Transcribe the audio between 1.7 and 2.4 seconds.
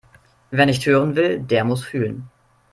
fühlen.